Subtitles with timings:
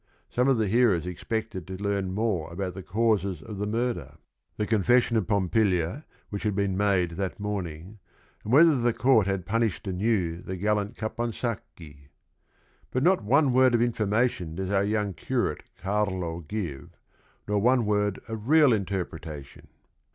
[0.31, 4.15] Some of the hearers expected to learn more about the causes of the murder,
[4.57, 7.39] the LESSONS OF RING AND BOOK 223 confession of Pompilia which had been made that
[7.39, 7.99] morning,
[8.43, 12.07] and whether the court had "pun ished anew the gallant Caponsacchi."
[12.89, 16.97] But not one word of information does our young curate Carlo give
[17.47, 19.67] nor one word of real interpretation.